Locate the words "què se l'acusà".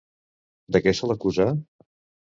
0.87-1.49